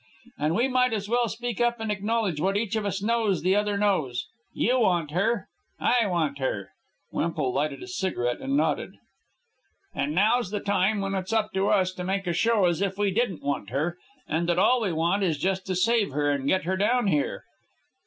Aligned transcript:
"And 0.39 0.55
we 0.55 0.67
might 0.67 0.93
as 0.93 1.07
well 1.07 1.29
speak 1.29 1.61
up 1.61 1.79
and 1.79 1.91
acknowledge 1.91 2.41
what 2.41 2.57
each 2.57 2.75
of 2.75 2.87
us 2.87 3.03
knows 3.03 3.43
the 3.43 3.55
other 3.55 3.77
knows. 3.77 4.25
You 4.51 4.79
want 4.79 5.11
her. 5.11 5.47
I 5.79 6.07
want 6.07 6.39
her." 6.39 6.71
Wemple 7.11 7.53
lighted 7.53 7.83
a 7.83 7.87
cigarette 7.87 8.39
and 8.41 8.57
nodded. 8.57 8.95
"And 9.93 10.15
now's 10.15 10.49
the 10.49 10.59
time 10.59 11.01
when 11.01 11.13
it's 11.13 11.31
up 11.31 11.51
to 11.53 11.67
us 11.67 11.93
to 11.93 12.03
make 12.03 12.25
a 12.25 12.33
show 12.33 12.65
as 12.65 12.81
if 12.81 12.97
we 12.97 13.11
didn't 13.11 13.43
want 13.43 13.69
her 13.69 13.95
and 14.27 14.49
that 14.49 14.57
all 14.57 14.81
we 14.81 14.91
want 14.91 15.21
is 15.21 15.37
just 15.37 15.67
to 15.67 15.75
save 15.75 16.13
her 16.13 16.31
and 16.31 16.47
get 16.47 16.63
her 16.63 16.75
down 16.77 17.05
here." 17.05 17.43